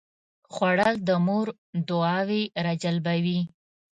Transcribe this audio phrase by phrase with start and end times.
[0.53, 1.47] خوړل د مور
[1.89, 3.39] دعاوې راجلبوي